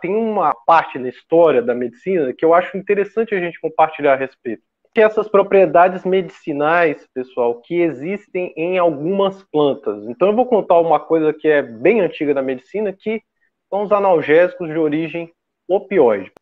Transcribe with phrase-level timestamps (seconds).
[0.00, 4.16] tem uma parte na história da medicina que eu acho interessante a gente compartilhar a
[4.16, 4.62] respeito.
[4.94, 10.06] Que essas propriedades medicinais, pessoal, que existem em algumas plantas.
[10.08, 13.22] Então eu vou contar uma coisa que é bem antiga da medicina, que
[13.68, 15.30] são os analgésicos de origem
[15.68, 16.32] opioide.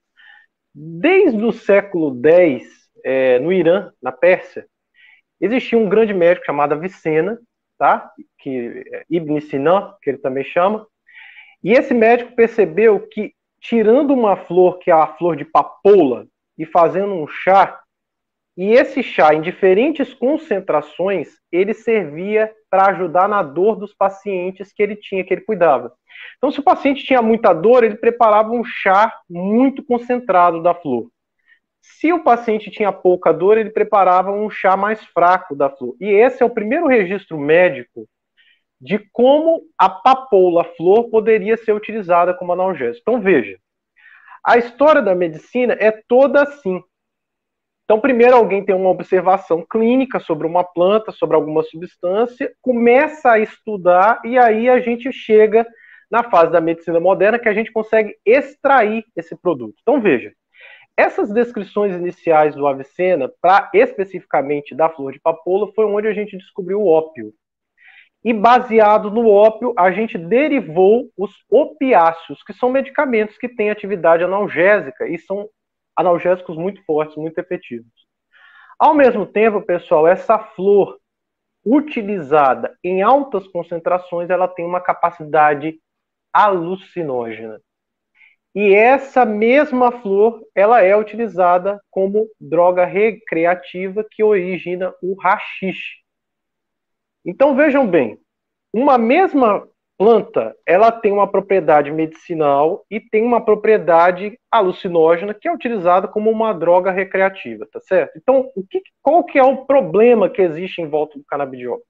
[0.74, 4.66] Desde o século X, é, no Irã, na Pérsia,
[5.40, 7.38] existia um grande médico chamado Avicena,
[7.78, 8.10] tá?
[8.38, 10.86] que é Ibn Sina, que ele também chama,
[11.62, 16.26] e esse médico percebeu que, tirando uma flor, que é a flor de papoula,
[16.58, 17.80] e fazendo um chá,
[18.56, 24.82] e esse chá, em diferentes concentrações, ele servia para ajudar na dor dos pacientes que
[24.82, 25.92] ele tinha, que ele cuidava.
[26.38, 31.10] Então, se o paciente tinha muita dor, ele preparava um chá muito concentrado da flor.
[31.82, 35.94] Se o paciente tinha pouca dor, ele preparava um chá mais fraco da flor.
[36.00, 38.08] E esse é o primeiro registro médico
[38.80, 43.02] de como a papoula flor poderia ser utilizada como analgésico.
[43.02, 43.58] Então, veja,
[44.44, 46.82] a história da medicina é toda assim.
[47.84, 53.38] Então, primeiro alguém tem uma observação clínica sobre uma planta, sobre alguma substância, começa a
[53.38, 55.66] estudar e aí a gente chega
[56.10, 59.76] na fase da medicina moderna que a gente consegue extrair esse produto.
[59.82, 60.32] Então, veja,
[60.96, 66.36] essas descrições iniciais do Avicena, para especificamente da flor de papoula, foi onde a gente
[66.36, 67.32] descobriu o ópio.
[68.26, 74.24] E baseado no ópio, a gente derivou os opiáceos, que são medicamentos que têm atividade
[74.24, 75.48] analgésica e são
[75.94, 77.92] analgésicos muito fortes, muito efetivos.
[78.80, 80.98] Ao mesmo tempo, pessoal, essa flor
[81.64, 85.78] utilizada em altas concentrações, ela tem uma capacidade
[86.32, 87.60] alucinógena.
[88.52, 96.04] E essa mesma flor, ela é utilizada como droga recreativa que origina o rachixe.
[97.26, 98.18] Então vejam bem,
[98.72, 99.66] uma mesma
[99.98, 106.30] planta, ela tem uma propriedade medicinal e tem uma propriedade alucinógena que é utilizada como
[106.30, 108.16] uma droga recreativa, tá certo?
[108.16, 111.80] Então, o que, qual que é o problema que existe em volta do canabidiol?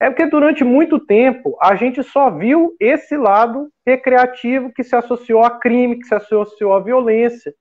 [0.00, 5.44] É porque durante muito tempo a gente só viu esse lado recreativo que se associou
[5.44, 7.54] a crime, que se associou à violência,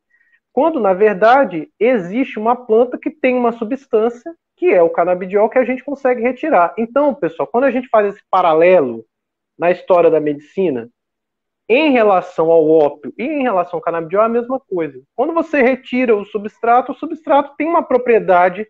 [0.51, 5.57] quando na verdade existe uma planta que tem uma substância que é o canabidiol que
[5.57, 6.75] a gente consegue retirar.
[6.77, 9.03] Então, pessoal, quando a gente faz esse paralelo
[9.57, 10.88] na história da medicina,
[11.67, 15.01] em relação ao ópio e em relação ao canabidiol é a mesma coisa.
[15.16, 18.67] Quando você retira o substrato, o substrato tem uma propriedade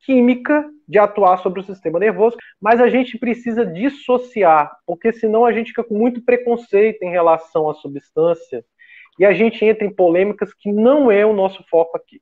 [0.00, 5.52] química de atuar sobre o sistema nervoso, mas a gente precisa dissociar, porque senão a
[5.52, 8.62] gente fica com muito preconceito em relação à substância
[9.18, 12.20] e a gente entra em polêmicas que não é o nosso foco aqui.